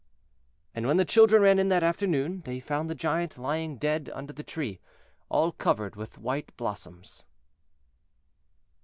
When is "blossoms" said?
6.57-7.23